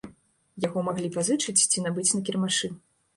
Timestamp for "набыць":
1.89-2.07